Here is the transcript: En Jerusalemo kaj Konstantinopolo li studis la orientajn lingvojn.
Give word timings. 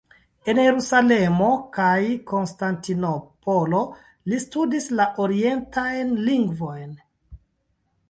En 0.51 0.59
Jerusalemo 0.61 1.49
kaj 1.75 1.99
Konstantinopolo 2.33 3.83
li 4.33 4.43
studis 4.49 4.91
la 4.99 5.09
orientajn 5.29 6.21
lingvojn. 6.29 7.03